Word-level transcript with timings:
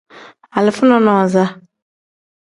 Alifa 0.57 0.83
nonaza. 0.89 1.43